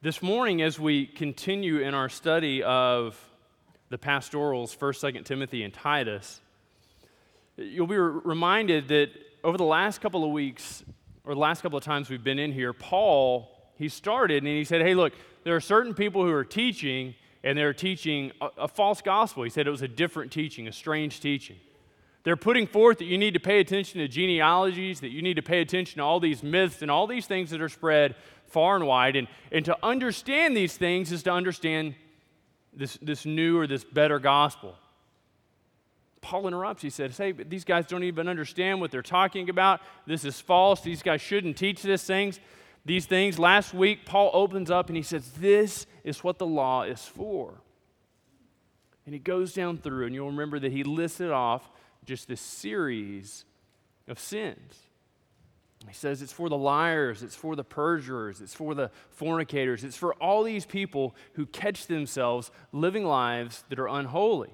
[0.00, 3.18] This morning, as we continue in our study of
[3.88, 6.40] the pastorals, 1st, 2nd Timothy, and Titus,
[7.56, 9.10] you'll be reminded that
[9.42, 10.84] over the last couple of weeks,
[11.24, 14.62] or the last couple of times we've been in here, Paul, he started and he
[14.62, 18.68] said, Hey, look, there are certain people who are teaching, and they're teaching a, a
[18.68, 19.42] false gospel.
[19.42, 21.56] He said it was a different teaching, a strange teaching.
[22.28, 25.42] They're putting forth that you need to pay attention to genealogies, that you need to
[25.42, 28.16] pay attention to all these myths and all these things that are spread
[28.48, 29.16] far and wide.
[29.16, 31.94] And, and to understand these things is to understand
[32.74, 34.76] this, this new or this better gospel.
[36.20, 36.82] Paul interrupts.
[36.82, 39.80] He says, Hey, these guys don't even understand what they're talking about.
[40.06, 40.82] This is false.
[40.82, 42.40] These guys shouldn't teach these things.
[42.84, 43.38] These things.
[43.38, 47.54] Last week, Paul opens up and he says, This is what the law is for.
[49.06, 51.70] And he goes down through, and you'll remember that he listed off
[52.08, 53.44] just this series
[54.08, 54.78] of sins.
[55.86, 59.96] He says it's for the liars, it's for the perjurers, it's for the fornicators, it's
[59.96, 64.50] for all these people who catch themselves living lives that are unholy.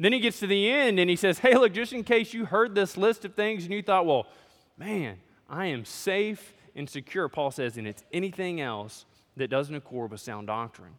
[0.00, 2.44] Then he gets to the end and he says, Hey, look, just in case you
[2.44, 4.26] heard this list of things and you thought, well,
[4.76, 5.16] man,
[5.48, 10.20] I am safe and secure, Paul says, and it's anything else that doesn't accord with
[10.20, 10.94] sound doctrine.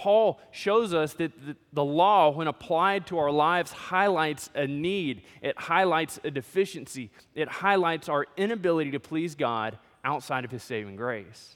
[0.00, 1.30] Paul shows us that
[1.74, 7.48] the law, when applied to our lives, highlights a need, it highlights a deficiency, it
[7.48, 11.54] highlights our inability to please God outside of His saving grace.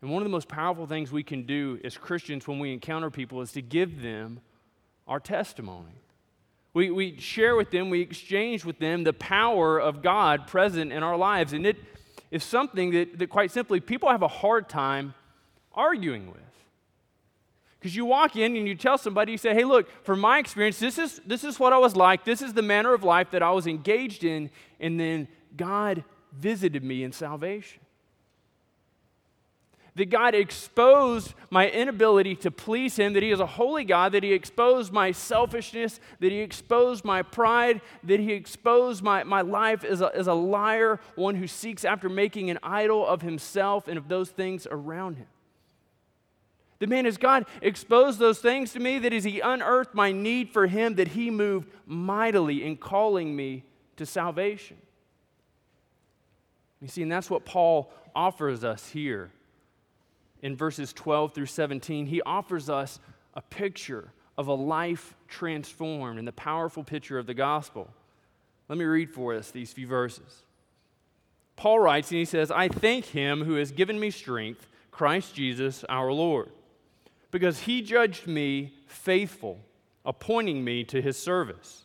[0.00, 3.10] And one of the most powerful things we can do as Christians when we encounter
[3.10, 4.38] people is to give them
[5.08, 6.04] our testimony.
[6.72, 11.02] We, we share with them, we exchange with them the power of God present in
[11.02, 11.52] our lives.
[11.52, 11.78] And it
[12.30, 15.14] is something that, that quite simply, people have a hard time
[15.74, 16.45] arguing with.
[17.86, 20.80] Because you walk in and you tell somebody, you say, hey, look, from my experience,
[20.80, 22.24] this is, this is what I was like.
[22.24, 24.50] This is the manner of life that I was engaged in.
[24.80, 27.80] And then God visited me in salvation.
[29.94, 34.24] That God exposed my inability to please Him, that He is a holy God, that
[34.24, 39.84] He exposed my selfishness, that He exposed my pride, that He exposed my, my life
[39.84, 43.96] as a, as a liar, one who seeks after making an idol of Himself and
[43.96, 45.28] of those things around Him.
[46.78, 50.50] The man, as God exposed those things to me, that as He unearthed my need
[50.50, 53.64] for Him, that He moved mightily in calling me
[53.96, 54.76] to salvation.
[56.80, 59.30] You see, and that's what Paul offers us here
[60.42, 62.06] in verses 12 through 17.
[62.06, 63.00] He offers us
[63.34, 67.88] a picture of a life transformed and the powerful picture of the gospel.
[68.68, 70.42] Let me read for us these few verses.
[71.56, 75.84] Paul writes and he says, I thank him who has given me strength, Christ Jesus
[75.88, 76.50] our Lord
[77.30, 79.60] because he judged me faithful,
[80.04, 81.84] appointing me to his service.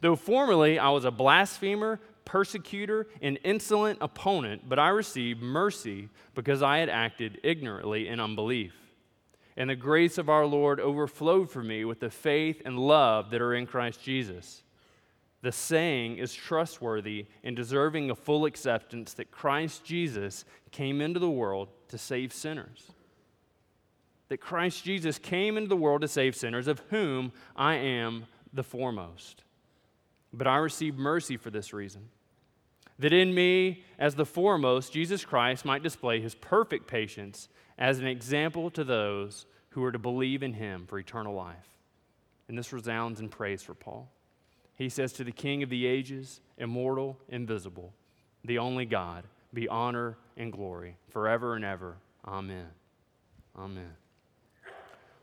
[0.00, 6.62] Though formerly I was a blasphemer, persecutor, and insolent opponent, but I received mercy because
[6.62, 8.74] I had acted ignorantly in unbelief.
[9.56, 13.42] And the grace of our Lord overflowed for me with the faith and love that
[13.42, 14.62] are in Christ Jesus.
[15.42, 21.30] The saying is trustworthy and deserving of full acceptance that Christ Jesus came into the
[21.30, 22.92] world to save sinners
[24.30, 28.62] that Christ Jesus came into the world to save sinners, of whom I am the
[28.62, 29.42] foremost.
[30.32, 32.08] But I received mercy for this reason
[33.00, 37.48] that in me, as the foremost, Jesus Christ might display his perfect patience
[37.78, 41.78] as an example to those who are to believe in him for eternal life.
[42.46, 44.12] And this resounds in praise for Paul.
[44.74, 47.94] He says, To the King of the ages, immortal, invisible,
[48.44, 51.96] the only God, be honor and glory forever and ever.
[52.26, 52.68] Amen.
[53.56, 53.99] Amen.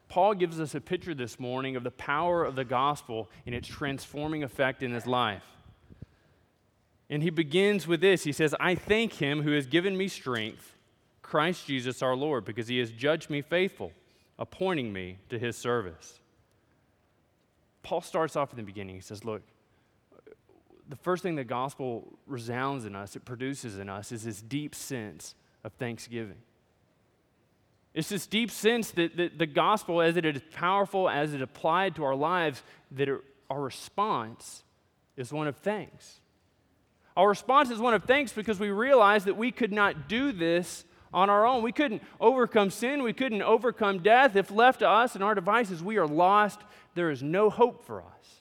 [0.09, 3.67] Paul gives us a picture this morning of the power of the gospel and its
[3.67, 5.43] transforming effect in his life.
[7.09, 10.77] And he begins with this He says, I thank him who has given me strength,
[11.21, 13.91] Christ Jesus our Lord, because he has judged me faithful,
[14.39, 16.19] appointing me to his service.
[17.83, 18.95] Paul starts off in the beginning.
[18.95, 19.41] He says, Look,
[20.89, 24.73] the first thing the gospel resounds in us, it produces in us, is this deep
[24.73, 26.37] sense of thanksgiving.
[27.97, 31.95] It's this deep sense that, that the gospel, as it is powerful, as it applied
[31.95, 32.61] to our lives,
[32.91, 34.61] that it, our response
[35.15, 36.19] is one of thanks.
[37.15, 40.85] Our response is one of thanks because we realize that we could not do this
[41.11, 41.63] on our own.
[41.63, 43.01] We couldn't overcome sin.
[43.01, 44.35] We couldn't overcome death.
[44.35, 46.59] If left to us and our devices, we are lost.
[46.93, 48.36] There is no hope for us.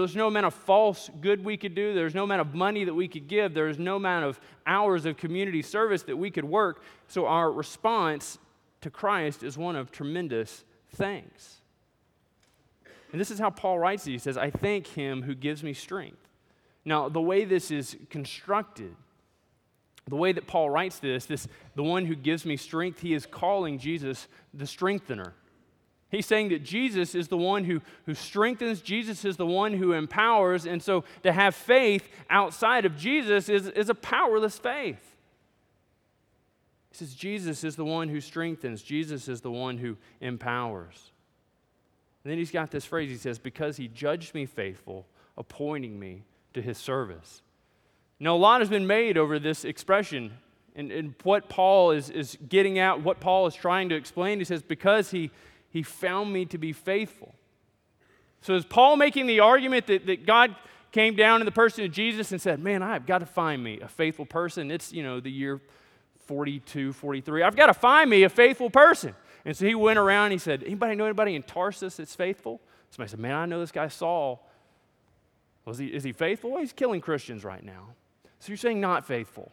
[0.00, 1.92] There's no amount of false good we could do.
[1.92, 3.52] There's no amount of money that we could give.
[3.52, 6.82] There's no amount of hours of community service that we could work.
[7.08, 8.38] So our response
[8.80, 11.58] to Christ is one of tremendous thanks.
[13.12, 14.12] And this is how Paul writes it.
[14.12, 16.26] He says, I thank him who gives me strength.
[16.86, 18.96] Now, the way this is constructed,
[20.08, 23.26] the way that Paul writes this, this the one who gives me strength, he is
[23.26, 25.34] calling Jesus the strengthener.
[26.12, 29.92] He's saying that Jesus is the one who, who strengthens, Jesus is the one who
[29.92, 30.66] empowers.
[30.66, 35.16] And so to have faith outside of Jesus is, is a powerless faith.
[36.90, 41.12] He says, Jesus is the one who strengthens, Jesus is the one who empowers.
[42.22, 45.06] And then he's got this phrase he says, Because he judged me faithful,
[45.38, 47.40] appointing me to his service.
[48.20, 50.34] Now, a lot has been made over this expression.
[50.76, 54.44] And, and what Paul is, is getting at, what Paul is trying to explain, he
[54.44, 55.30] says, Because he
[55.72, 57.34] he found me to be faithful.
[58.42, 60.54] So is Paul making the argument that, that God
[60.90, 63.80] came down in the person of Jesus and said, Man, I've got to find me
[63.80, 64.70] a faithful person.
[64.70, 65.60] It's, you know, the year
[66.26, 67.42] 42, 43.
[67.42, 69.14] I've got to find me a faithful person.
[69.44, 72.60] And so he went around and he said, Anybody know anybody in Tarsus that's faithful?
[72.90, 74.46] Somebody said, Man, I know this guy Saul.
[75.64, 76.50] Was he, is he faithful?
[76.50, 77.88] Well, he's killing Christians right now.
[78.40, 79.52] So you're saying not faithful.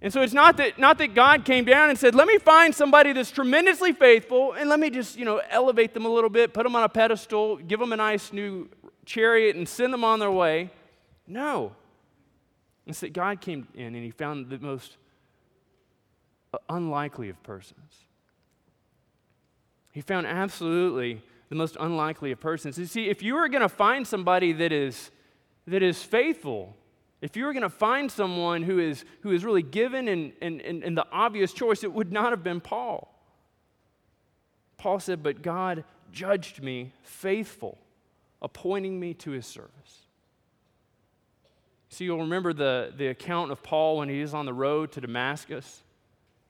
[0.00, 2.74] And so it's not that, not that God came down and said, let me find
[2.74, 6.54] somebody that's tremendously faithful and let me just, you know, elevate them a little bit,
[6.54, 8.68] put them on a pedestal, give them a nice new
[9.04, 10.70] chariot and send them on their way.
[11.26, 11.72] No.
[12.86, 14.96] It's that God came in and he found the most
[16.54, 18.04] uh, unlikely of persons.
[19.92, 22.78] He found absolutely the most unlikely of persons.
[22.78, 25.10] You see, if you were going to find somebody that is,
[25.66, 26.76] that is faithful,
[27.20, 30.60] if you were going to find someone who is, who is really given and, and,
[30.60, 33.12] and, and the obvious choice, it would not have been Paul.
[34.76, 37.78] Paul said, But God judged me faithful,
[38.40, 39.72] appointing me to his service.
[41.88, 45.00] So you'll remember the, the account of Paul when he is on the road to
[45.00, 45.82] Damascus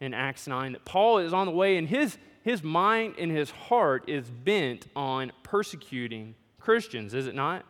[0.01, 3.51] in Acts 9, that Paul is on the way and his, his mind and his
[3.51, 7.65] heart is bent on persecuting Christians, is it not?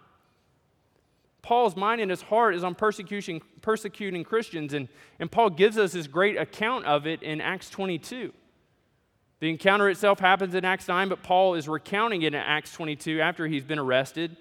[1.43, 4.89] Paul's mind and his heart is on persecution, persecuting Christians, and,
[5.19, 8.33] and Paul gives us this great account of it in Acts 22.
[9.41, 13.21] The encounter itself happens in Acts 9, but Paul is recounting it in Acts 22
[13.21, 14.37] after he's been arrested,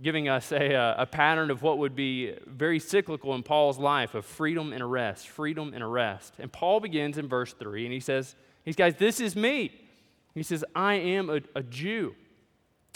[0.00, 4.24] giving us a, a pattern of what would be very cyclical in Paul's life of
[4.24, 6.34] freedom and arrest, freedom and arrest.
[6.38, 9.72] And Paul begins in verse 3, and he says, These guys, this is me.
[10.34, 12.14] He says, I am a, a Jew.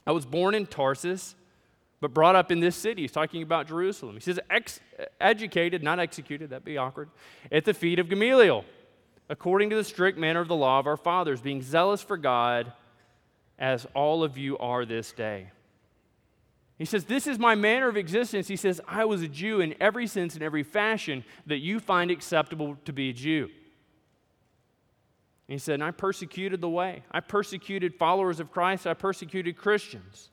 [0.07, 1.35] I was born in Tarsus
[2.05, 3.01] but brought up in this city.
[3.01, 4.17] He's talking about Jerusalem.
[4.17, 4.79] He says, ex-
[5.23, 7.09] educated, not executed, that'd be awkward,
[7.51, 8.67] at the feet of Gamaliel,
[9.31, 12.75] according to the strict manner of the law of our fathers, being zealous for God,
[13.59, 15.51] as all of you are this day.
[16.77, 18.49] He says, This is my manner of existence.
[18.49, 22.11] He says, I was a Jew in every sense and every fashion that you find
[22.11, 23.49] acceptable to be a Jew.
[25.49, 27.03] he said, and I persecuted the way.
[27.11, 28.87] I persecuted followers of Christ.
[28.87, 30.29] I persecuted Christians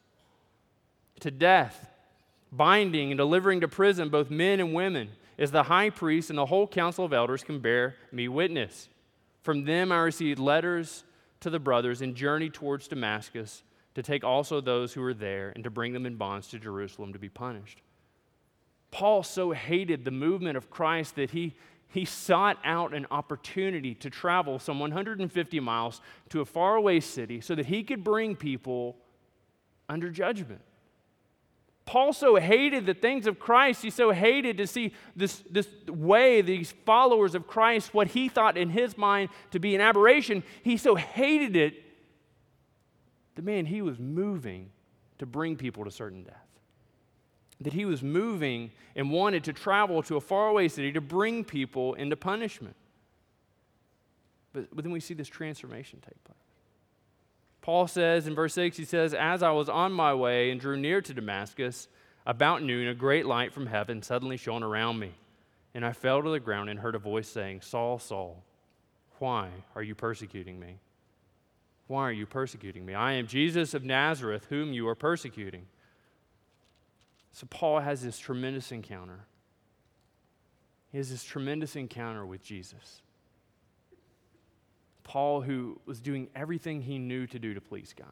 [1.22, 1.90] to death,
[2.52, 6.46] binding and delivering to prison both men and women, as the high priest and the
[6.46, 8.90] whole council of elders can bear me witness.
[9.42, 11.04] From them I received letters
[11.40, 13.64] to the brothers and journeyed towards Damascus
[13.96, 17.14] to take also those who were there and to bring them in bonds to Jerusalem
[17.14, 17.82] to be punished.
[18.92, 21.56] Paul so hated the movement of Christ that he,
[21.88, 27.56] he sought out an opportunity to travel some 150 miles to a faraway city so
[27.56, 28.98] that he could bring people
[29.90, 30.62] under judgment.
[31.86, 33.82] Paul so hated the things of Christ.
[33.82, 38.58] He so hated to see this, this way, these followers of Christ, what he thought
[38.58, 40.44] in his mind to be an aberration.
[40.64, 41.74] He so hated it
[43.36, 44.70] that, man, he was moving
[45.18, 46.36] to bring people to certain death.
[47.62, 51.94] That he was moving and wanted to travel to a faraway city to bring people
[51.96, 52.76] into punishment.
[54.54, 56.38] But, but then we see this transformation take place.
[57.62, 60.78] Paul says in verse 6, he says, As I was on my way and drew
[60.78, 61.88] near to Damascus,
[62.26, 65.12] about noon, a great light from heaven suddenly shone around me.
[65.74, 68.44] And I fell to the ground and heard a voice saying, Saul, Saul,
[69.20, 70.80] why are you persecuting me?
[71.88, 72.94] Why are you persecuting me?
[72.94, 75.68] I am Jesus of Nazareth, whom you are persecuting.
[77.32, 79.26] So Paul has this tremendous encounter.
[80.92, 83.02] He has this tremendous encounter with Jesus.
[85.12, 88.08] Paul, who was doing everything he knew to do to please God.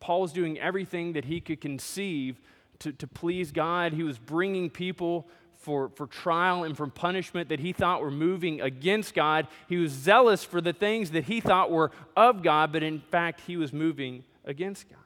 [0.00, 2.40] Paul was doing everything that he could conceive
[2.80, 3.92] to, to please God.
[3.92, 8.60] He was bringing people for, for trial and from punishment that he thought were moving
[8.60, 9.46] against God.
[9.68, 13.42] He was zealous for the things that he thought were of God, but in fact,
[13.46, 14.98] he was moving against God.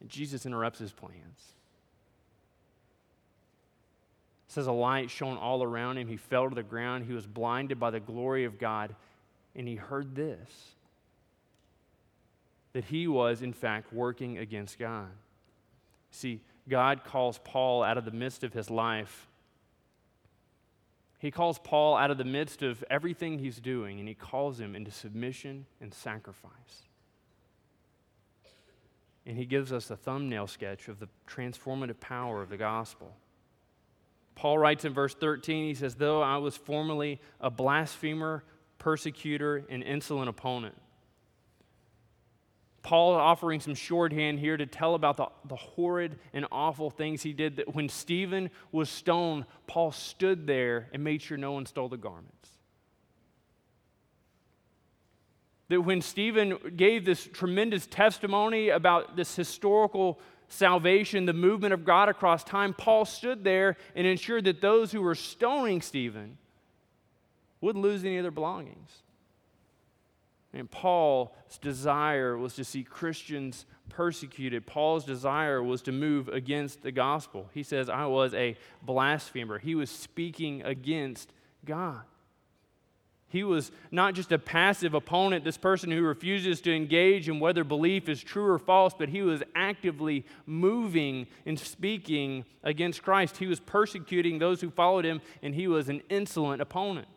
[0.00, 1.52] And Jesus interrupts his plans
[4.54, 6.08] says a light shone all around him.
[6.08, 7.04] He fell to the ground.
[7.04, 8.94] He was blinded by the glory of God.
[9.54, 10.50] And he heard this
[12.72, 15.10] that he was, in fact, working against God.
[16.10, 19.28] See, God calls Paul out of the midst of his life
[21.24, 24.76] He calls Paul out of the midst of everything he's doing, and he calls him
[24.76, 26.82] into submission and sacrifice.
[29.24, 33.16] And he gives us a thumbnail sketch of the transformative power of the gospel.
[34.34, 38.44] Paul writes in verse 13, he says, Though I was formerly a blasphemer,
[38.78, 40.74] persecutor, and insolent opponent,
[42.84, 47.32] Paul offering some shorthand here to tell about the, the horrid and awful things he
[47.32, 47.56] did.
[47.56, 51.96] That when Stephen was stoned, Paul stood there and made sure no one stole the
[51.96, 52.50] garments.
[55.70, 62.08] That when Stephen gave this tremendous testimony about this historical salvation, the movement of God
[62.08, 66.38] across time, Paul stood there and ensured that those who were stoning Stephen
[67.60, 69.02] wouldn't lose any of their belongings.
[70.52, 74.66] And Paul's desire was to see Christians persecuted.
[74.66, 77.50] Paul's desire was to move against the gospel.
[77.52, 79.58] He says, I was a blasphemer.
[79.58, 81.32] He was speaking against
[81.64, 82.02] God.
[83.34, 87.64] He was not just a passive opponent, this person who refuses to engage in whether
[87.64, 93.38] belief is true or false, but he was actively moving and speaking against Christ.
[93.38, 97.08] He was persecuting those who followed him, and he was an insolent opponent.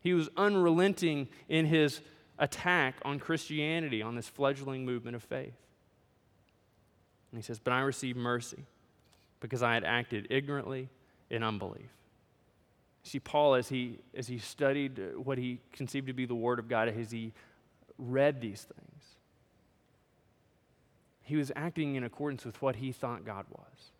[0.00, 2.02] He was unrelenting in his
[2.38, 5.56] attack on Christianity, on this fledgling movement of faith.
[7.32, 8.66] And he says, But I received mercy
[9.40, 10.90] because I had acted ignorantly
[11.30, 11.88] in unbelief.
[13.04, 16.68] See, Paul, as he, as he studied what he conceived to be the Word of
[16.68, 17.32] God, as he
[17.98, 19.04] read these things,
[21.22, 23.92] he was acting in accordance with what he thought God was.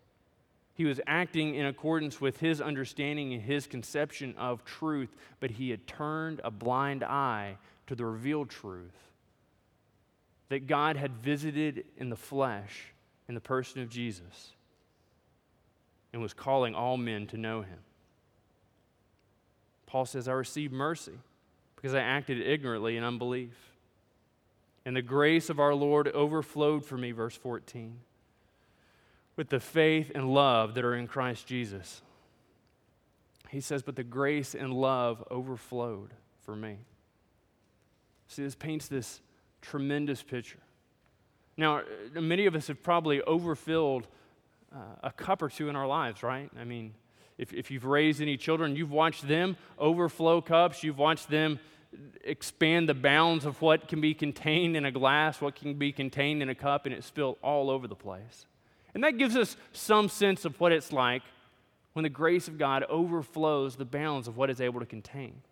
[0.75, 5.71] He was acting in accordance with his understanding and his conception of truth, but he
[5.71, 9.13] had turned a blind eye to the revealed truth
[10.49, 12.93] that God had visited in the flesh
[13.29, 14.53] in the person of Jesus
[16.13, 17.79] and was calling all men to know him.
[19.95, 21.13] Paul says, I received mercy
[21.77, 23.55] because I acted ignorantly in unbelief.
[24.85, 28.01] And the grace of our Lord overflowed for me, verse 14,
[29.37, 32.03] with the faith and love that are in Christ Jesus.
[33.51, 36.79] He says, But the grace and love overflowed for me.
[38.27, 39.21] See, this paints this
[39.63, 40.59] tremendous picture.
[41.57, 41.83] Now,
[42.15, 44.09] many of us have probably overfilled
[44.75, 46.51] uh, a cup or two in our lives, right?
[46.59, 46.95] I mean,
[47.39, 51.59] if, if you've raised any children, you've watched them overflow cups, you've watched them
[52.25, 56.43] expand the bounds of what can be contained in a glass, what can be contained
[56.43, 58.47] in a cup, and it spilled all over the place.
[58.95, 61.23] And that gives us some sense of what it's like
[61.93, 65.43] when the grace of God overflows the bounds of what it's able to contain.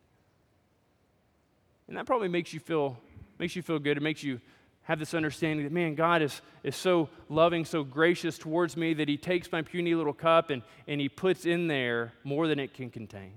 [1.89, 2.99] And that probably makes you feel,
[3.39, 3.97] makes you feel good.
[3.97, 4.41] It makes you
[4.85, 9.09] have this understanding that, man, God is, is so loving, so gracious towards me that
[9.09, 12.75] He takes my puny little cup and, and He puts in there more than it
[12.75, 13.33] can contain.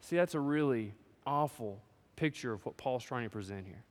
[0.00, 0.94] See, that's a really
[1.26, 1.80] awful
[2.16, 3.82] picture of what Paul's trying to present here.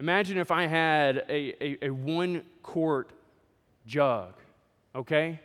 [0.00, 3.10] Imagine if I had a, a, a one quart
[3.86, 4.34] jug,
[4.94, 5.40] okay?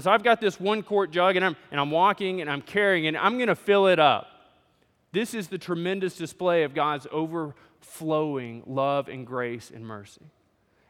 [0.00, 3.04] So I've got this one quart jug and I'm, and I'm walking and I'm carrying
[3.04, 3.14] it.
[3.14, 4.26] I'm going to fill it up.
[5.12, 10.22] This is the tremendous display of God's overflowing love and grace and mercy.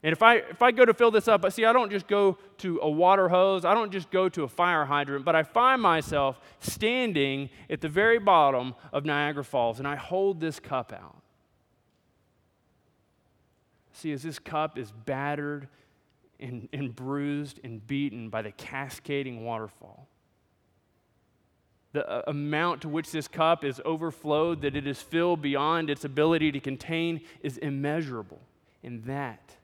[0.05, 2.39] And if I, if I go to fill this up, see, I don't just go
[2.59, 5.81] to a water hose, I don't just go to a fire hydrant, but I find
[5.81, 11.19] myself standing at the very bottom of Niagara Falls and I hold this cup out.
[13.93, 15.69] See, as this cup is battered
[16.41, 20.09] and, and bruised and beaten by the cascading waterfall,
[21.93, 26.05] the uh, amount to which this cup is overflowed, that it is filled beyond its
[26.05, 28.41] ability to contain, is immeasurable.
[28.83, 29.57] And that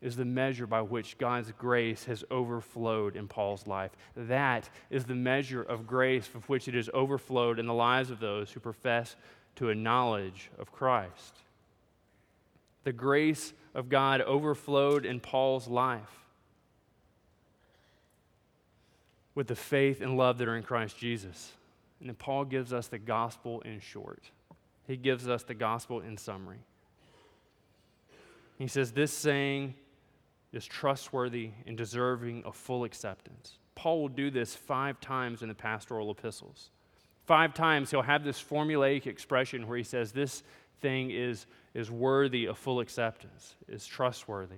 [0.00, 3.90] is the measure by which God's grace has overflowed in Paul's life.
[4.16, 8.20] That is the measure of grace with which it has overflowed in the lives of
[8.20, 9.16] those who profess
[9.56, 11.36] to a knowledge of Christ.
[12.84, 16.19] The grace of God overflowed in Paul's life
[19.34, 21.52] with the faith and love that are in Christ Jesus.
[22.00, 24.30] And then Paul gives us the gospel in short.
[24.86, 26.58] He gives us the gospel in summary.
[28.58, 29.74] He says, This saying
[30.52, 33.58] is trustworthy and deserving of full acceptance.
[33.74, 36.70] Paul will do this five times in the pastoral epistles.
[37.24, 40.42] Five times he'll have this formulaic expression where he says, This
[40.80, 44.56] thing is, is worthy of full acceptance, is trustworthy.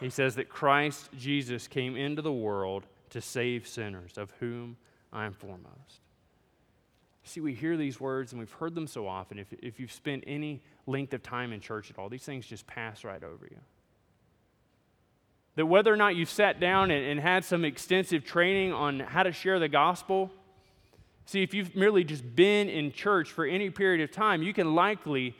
[0.00, 4.76] He says that Christ Jesus came into the world to save sinners, of whom
[5.12, 6.00] I am foremost.
[7.24, 9.38] See, we hear these words and we've heard them so often.
[9.38, 12.66] If, if you've spent any length of time in church at all, these things just
[12.66, 13.56] pass right over you.
[15.56, 19.22] That whether or not you've sat down and, and had some extensive training on how
[19.22, 20.30] to share the gospel,
[21.24, 24.74] see, if you've merely just been in church for any period of time, you can
[24.74, 25.34] likely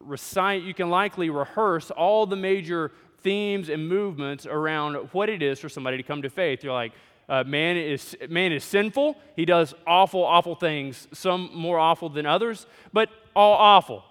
[0.00, 5.58] recite, you can likely rehearse all the major themes and movements around what it is
[5.58, 6.62] for somebody to come to faith.
[6.62, 6.92] You're like,
[7.28, 9.16] uh, man, is, man is sinful.
[9.36, 14.04] He does awful, awful things, some more awful than others, but all awful.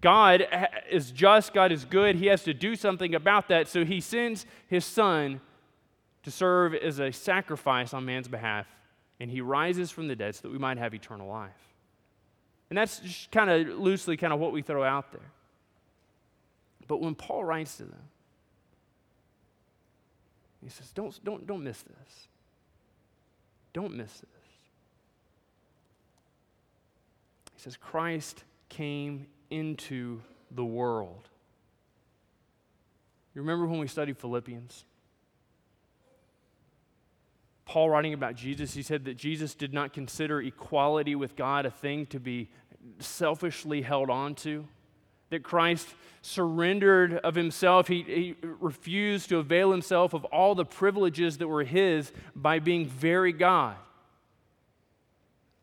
[0.00, 0.46] God
[0.90, 2.16] is just, God is good.
[2.16, 3.68] He has to do something about that.
[3.68, 5.40] So he sends his son
[6.22, 8.66] to serve as a sacrifice on man's behalf.
[9.20, 11.50] And he rises from the dead so that we might have eternal life.
[12.70, 15.32] And that's just kind of loosely kind of what we throw out there.
[16.88, 18.02] But when Paul writes to them,
[20.62, 22.28] he says, don't, don't, don't miss this.
[23.72, 24.28] Don't miss this.
[27.54, 31.28] He says, Christ came into the world.
[33.34, 34.84] You remember when we studied Philippians?
[37.66, 41.70] Paul, writing about Jesus, he said that Jesus did not consider equality with God a
[41.70, 42.48] thing to be
[42.98, 44.66] selfishly held on to.
[45.30, 45.88] That Christ
[46.22, 47.88] surrendered of himself.
[47.88, 52.86] He, he, refused to avail himself of all the privileges that were his by being
[52.86, 53.76] very God.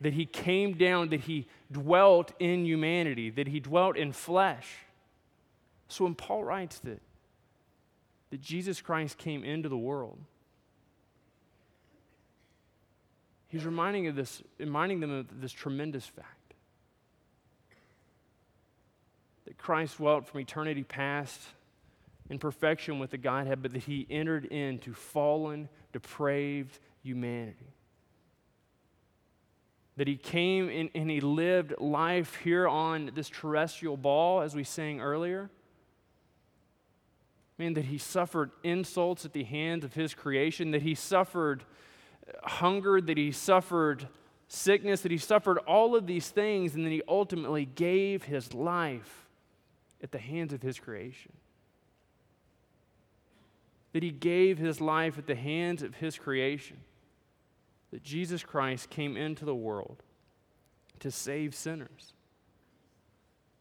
[0.02, 4.68] That he came down, that he dwelt in humanity, that he dwelt in flesh.
[5.88, 7.02] So when Paul writes that,
[8.32, 10.20] that Jesus Christ came into the world,
[13.48, 16.35] he's reminding, of this, reminding them of this tremendous fact
[19.46, 21.42] that Christ dwelt from eternity past
[22.30, 27.75] in perfection with the Godhead, but that he entered into fallen, depraved humanity
[29.98, 34.64] that he came and, and he lived life here on this terrestrial ball, as we
[34.64, 35.50] sang earlier.
[37.58, 41.64] I mean, that he suffered insults at the hands of his creation, that he suffered
[42.44, 44.08] hunger, that he suffered
[44.50, 49.25] sickness, that he suffered all of these things, and then he ultimately gave his life
[50.03, 51.34] at the hands of his creation.
[53.94, 56.77] That he gave his life at the hands of his creation
[57.96, 60.03] that Jesus Christ came into the world
[61.00, 62.12] to save sinners.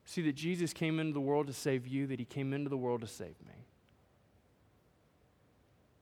[0.06, 2.76] See, that Jesus came into the world to save you, that he came into the
[2.76, 3.68] world to save me.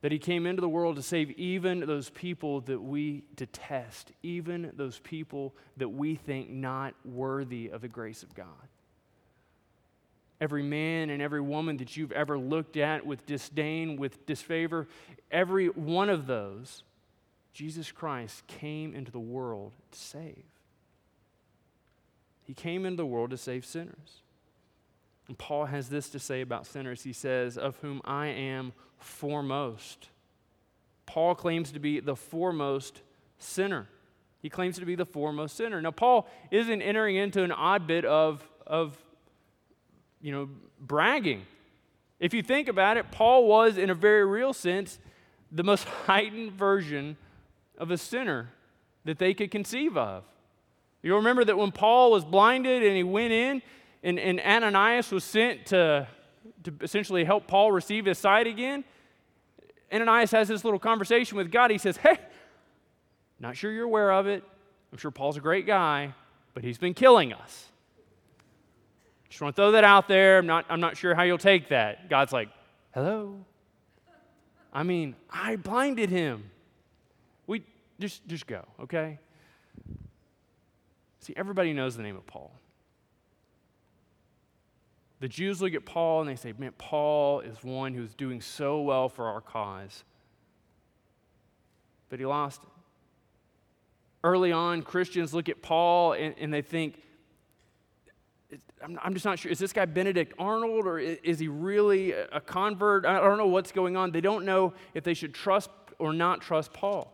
[0.00, 4.72] That he came into the world to save even those people that we detest, even
[4.76, 8.46] those people that we think not worthy of the grace of God.
[10.42, 14.88] Every man and every woman that you've ever looked at with disdain, with disfavor,
[15.30, 16.82] every one of those
[17.52, 20.42] Jesus Christ came into the world to save.
[22.42, 24.22] He came into the world to save sinners.
[25.28, 27.04] And Paul has this to say about sinners.
[27.04, 30.08] He says, Of whom I am foremost.
[31.06, 33.02] Paul claims to be the foremost
[33.38, 33.86] sinner.
[34.40, 35.80] He claims to be the foremost sinner.
[35.80, 38.98] Now, Paul isn't entering into an odd bit of, of
[40.22, 40.48] you know,
[40.80, 41.42] bragging.
[42.18, 44.98] If you think about it, Paul was, in a very real sense,
[45.50, 47.16] the most heightened version
[47.76, 48.50] of a sinner
[49.04, 50.24] that they could conceive of.
[51.02, 53.60] You'll remember that when Paul was blinded and he went in,
[54.04, 56.06] and, and Ananias was sent to,
[56.62, 58.84] to essentially help Paul receive his sight again.
[59.92, 61.70] Ananias has this little conversation with God.
[61.70, 62.18] He says, Hey,
[63.38, 64.44] not sure you're aware of it.
[64.92, 66.14] I'm sure Paul's a great guy,
[66.54, 67.71] but he's been killing us.
[69.32, 70.36] Just want to throw that out there.
[70.36, 72.10] I'm not, I'm not sure how you'll take that.
[72.10, 72.50] God's like,
[72.94, 73.46] Hello?
[74.74, 76.50] I mean, I blinded him.
[77.46, 77.64] We
[77.98, 79.18] just just go, okay?
[81.20, 82.52] See, everybody knows the name of Paul.
[85.20, 88.82] The Jews look at Paul and they say, Man, Paul is one who's doing so
[88.82, 90.04] well for our cause.
[92.10, 92.68] But he lost it.
[94.22, 97.00] Early on, Christians look at Paul and, and they think,
[98.82, 99.50] I'm, I'm just not sure.
[99.50, 103.06] Is this guy Benedict Arnold or is, is he really a convert?
[103.06, 104.10] I don't know what's going on.
[104.10, 107.12] They don't know if they should trust or not trust Paul.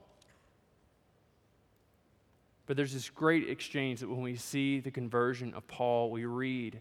[2.66, 6.80] But there's this great exchange that when we see the conversion of Paul, we read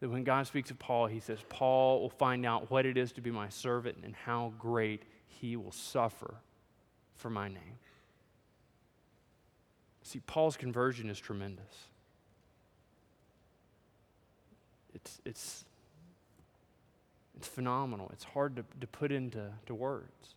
[0.00, 3.12] that when God speaks of Paul, he says, Paul will find out what it is
[3.12, 6.34] to be my servant and how great he will suffer
[7.14, 7.78] for my name.
[10.02, 11.88] See, Paul's conversion is tremendous.
[14.96, 15.64] It's, it's,
[17.36, 18.10] it's phenomenal.
[18.12, 20.34] It's hard to, to put into to words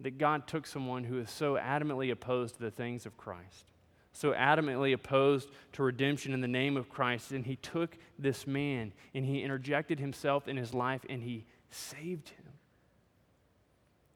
[0.00, 3.64] that God took someone who is so adamantly opposed to the things of Christ,
[4.12, 8.92] so adamantly opposed to redemption in the name of Christ, and he took this man
[9.14, 12.44] and he interjected himself in his life and he saved him.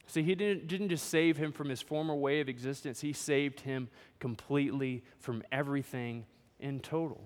[0.06, 3.60] See, he didn't, didn't just save him from his former way of existence, he saved
[3.60, 6.26] him completely from everything
[6.58, 7.24] in total.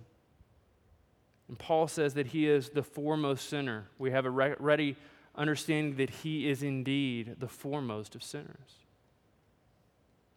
[1.55, 3.85] And Paul says that he is the foremost sinner.
[3.97, 4.97] We have a ready
[5.37, 8.83] understanding that he is indeed the foremost of sinners.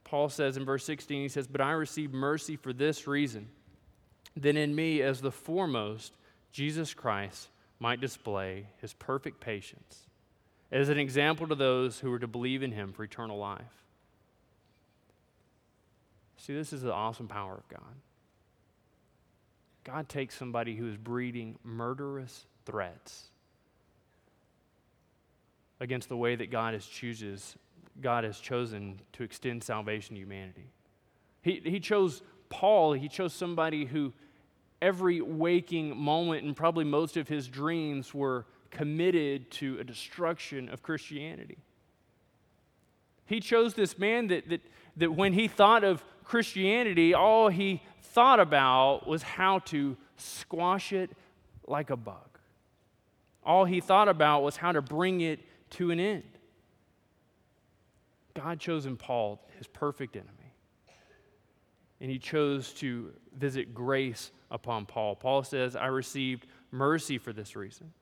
[0.04, 3.50] Paul says in verse 16, he says, But I received mercy for this reason,
[4.36, 6.14] that in me, as the foremost,
[6.52, 7.48] Jesus Christ
[7.80, 10.02] might display his perfect patience
[10.72, 13.64] as an example to those who are to believe in him for eternal life.
[16.38, 17.96] See, this is the awesome power of God.
[19.88, 23.30] God takes somebody who is breeding murderous threats
[25.80, 27.56] against the way that God has chooses
[28.02, 30.70] God has chosen to extend salvation to humanity.
[31.42, 34.14] He, he chose Paul, he chose somebody who
[34.82, 40.84] every waking moment and probably most of his dreams were committed to a destruction of
[40.84, 41.58] Christianity.
[43.26, 44.62] He chose this man that, that,
[44.98, 51.10] that when he thought of Christianity, all he thought about was how to squash it
[51.68, 52.40] like a bug.
[53.44, 55.40] All he thought about was how to bring it
[55.72, 56.24] to an end.
[58.34, 60.32] God chose in Paul, his perfect enemy.
[62.02, 65.16] And he chose to visit grace upon Paul.
[65.16, 67.94] Paul says, I received mercy for this reason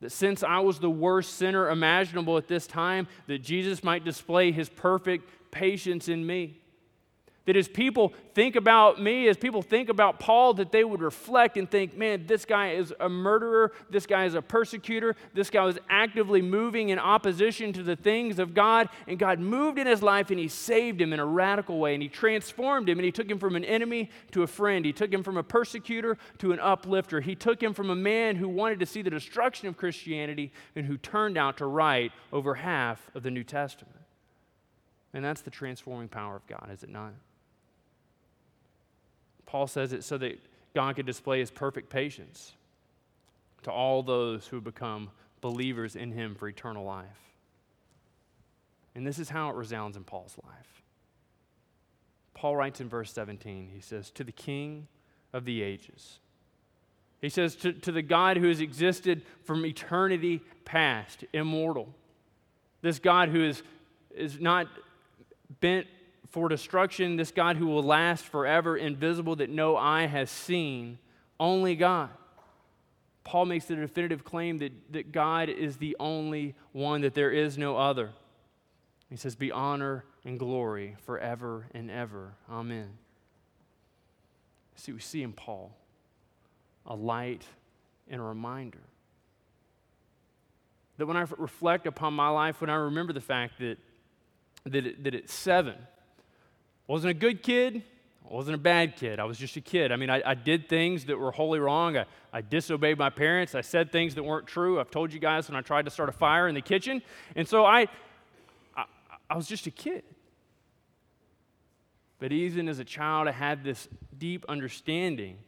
[0.00, 4.52] that since I was the worst sinner imaginable at this time, that Jesus might display
[4.52, 6.60] his perfect patience in me.
[7.48, 11.56] That as people think about me, as people think about Paul, that they would reflect
[11.56, 15.64] and think, man, this guy is a murderer, this guy is a persecutor, this guy
[15.64, 20.02] was actively moving in opposition to the things of God, and God moved in his
[20.02, 23.12] life and he saved him in a radical way, and he transformed him, and he
[23.12, 24.84] took him from an enemy to a friend.
[24.84, 27.22] He took him from a persecutor to an uplifter.
[27.22, 30.84] He took him from a man who wanted to see the destruction of Christianity and
[30.84, 33.96] who turned out to write over half of the New Testament.
[35.14, 37.14] And that's the transforming power of God, is it not?
[39.48, 40.38] Paul says it so that
[40.74, 42.52] God could display his perfect patience
[43.62, 45.08] to all those who become
[45.40, 47.06] believers in him for eternal life.
[48.94, 50.82] And this is how it resounds in Paul's life.
[52.34, 54.86] Paul writes in verse 17, he says, To the King
[55.32, 56.18] of the ages.
[57.22, 61.88] He says, To, to the God who has existed from eternity past, immortal.
[62.82, 63.62] This God who is,
[64.14, 64.66] is not
[65.60, 65.86] bent
[66.30, 70.98] for destruction, this God who will last forever, invisible, that no eye has seen,
[71.40, 72.10] only God.
[73.24, 77.58] Paul makes the definitive claim that, that God is the only one, that there is
[77.58, 78.10] no other.
[79.10, 82.34] He says, Be honor and glory forever and ever.
[82.50, 82.90] Amen.
[84.76, 85.76] See, we see in Paul
[86.86, 87.44] a light
[88.08, 88.80] and a reminder.
[90.96, 93.76] That when I reflect upon my life, when I remember the fact that,
[94.64, 95.76] that, that at seven,
[96.88, 97.84] wasn't a good kid.
[98.24, 99.20] Wasn't a bad kid.
[99.20, 99.90] I was just a kid.
[99.90, 101.96] I mean, I, I did things that were wholly wrong.
[101.96, 103.54] I, I disobeyed my parents.
[103.54, 104.80] I said things that weren't true.
[104.80, 107.00] I've told you guys when I tried to start a fire in the kitchen.
[107.36, 107.86] And so I,
[108.76, 108.84] I,
[109.30, 110.02] I was just a kid.
[112.18, 115.38] But even as a child, I had this deep understanding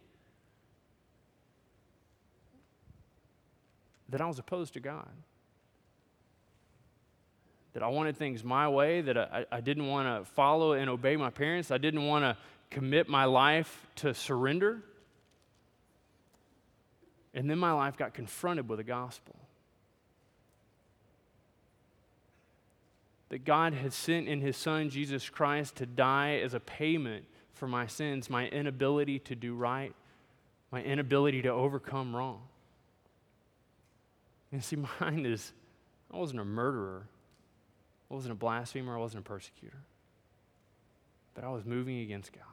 [4.08, 5.08] that I was opposed to God
[7.72, 11.16] that I wanted things my way, that I, I didn't want to follow and obey
[11.16, 12.36] my parents, I didn't want to
[12.70, 14.82] commit my life to surrender.
[17.32, 19.36] And then my life got confronted with the gospel.
[23.28, 27.68] That God had sent in His Son, Jesus Christ, to die as a payment for
[27.68, 29.94] my sins, my inability to do right,
[30.72, 32.42] my inability to overcome wrong.
[34.50, 35.52] And see, mine is,
[36.12, 37.06] I wasn't a murderer.
[38.10, 39.82] I wasn't a blasphemer, I wasn't a persecutor.
[41.34, 42.44] But I was moving against God.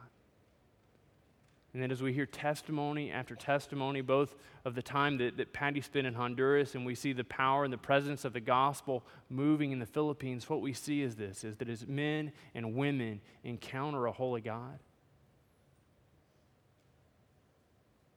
[1.73, 5.81] And then as we hear testimony after testimony, both of the time that, that Patty
[5.81, 9.71] spent in Honduras and we see the power and the presence of the gospel moving
[9.71, 14.05] in the Philippines, what we see is this, is that as men and women encounter
[14.07, 14.79] a holy God,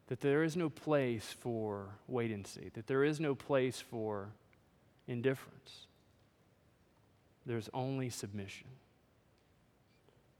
[0.07, 4.31] that there is no place for wait and see, that there is no place for
[5.07, 5.87] indifference
[7.47, 8.69] there's only submission.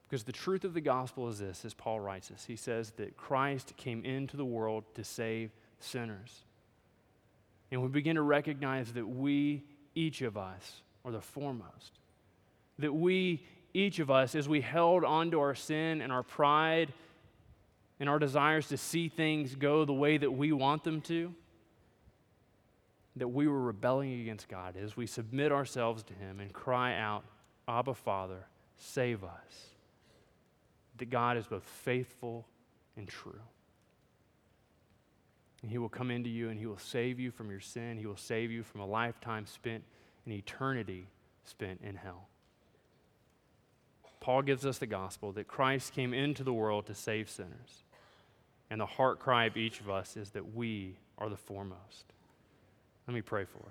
[0.09, 3.17] Because the truth of the gospel is this, as Paul writes this he says that
[3.17, 6.45] Christ came into the world to save sinners.
[7.71, 9.63] And we begin to recognize that we,
[9.95, 11.99] each of us, are the foremost.
[12.81, 16.93] That we, each of us, as we held onto our sin and our pride
[18.01, 21.33] and our desires to see things go the way that we want them to,
[23.21, 27.23] that we were rebelling against God, as we submit ourselves to Him and cry out,
[27.69, 28.47] Abba, Father,
[28.79, 29.69] save us,
[30.97, 32.47] that God is both faithful
[32.97, 33.43] and true.
[35.61, 37.99] And He will come into you and He will save you from your sin.
[37.99, 39.85] He will save you from a lifetime spent
[40.25, 41.07] in eternity
[41.45, 42.29] spent in hell.
[44.21, 47.85] Paul gives us the gospel that Christ came into the world to save sinners.
[48.71, 52.15] And the heart cry of each of us is that we are the foremost.
[53.11, 53.65] Let me pray for us.